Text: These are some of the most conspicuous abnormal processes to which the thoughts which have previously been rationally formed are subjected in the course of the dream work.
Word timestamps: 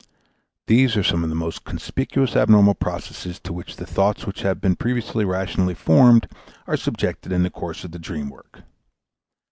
These 0.65 0.97
are 0.97 1.03
some 1.03 1.21
of 1.21 1.29
the 1.29 1.35
most 1.35 1.63
conspicuous 1.63 2.35
abnormal 2.35 2.73
processes 2.73 3.39
to 3.41 3.53
which 3.53 3.75
the 3.75 3.85
thoughts 3.85 4.25
which 4.25 4.41
have 4.41 4.59
previously 4.79 5.23
been 5.25 5.29
rationally 5.29 5.75
formed 5.75 6.25
are 6.65 6.75
subjected 6.75 7.31
in 7.31 7.43
the 7.43 7.51
course 7.51 7.83
of 7.83 7.91
the 7.91 7.99
dream 7.99 8.27
work. 8.31 8.63